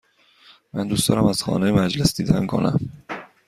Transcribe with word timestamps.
من 0.73 0.87
دوست 0.87 1.09
دارم 1.09 1.25
از 1.25 1.43
خانه 1.43 1.71
مجلس 1.71 2.15
دیدن 2.17 2.45
کنم. 2.45 2.79